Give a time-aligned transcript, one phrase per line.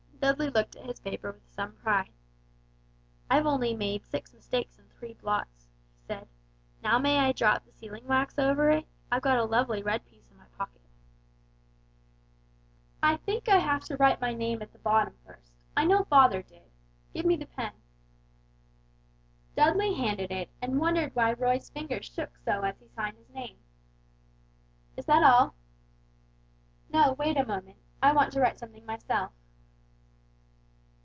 [0.21, 2.11] Dudley looked at his paper with some pride.
[3.27, 6.27] "I've only made six mistakes and three blots," he said;
[6.83, 8.85] "now may I drop the sealing wax over it?
[9.11, 10.83] I've got a lovely red piece in my pocket."
[13.01, 16.43] "I think I have to write my name at the bottom first, I know father
[16.43, 16.69] did.
[17.15, 17.71] Give me the pen."
[19.55, 23.57] Dudley handed it, and wondered why Roy's fingers shook so as he signed his name.
[24.95, 25.55] "Is that all?"
[26.93, 27.77] "No, wait a moment.
[28.03, 29.31] I want to write something myself."